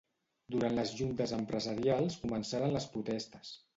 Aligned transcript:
Durant 0.53 0.73
les 0.77 0.93
juntes 1.01 1.33
empresarials 1.39 2.17
començaren 2.25 2.77
les 2.79 2.89
protestes. 2.95 3.53